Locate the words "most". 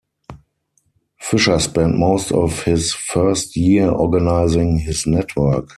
1.95-2.31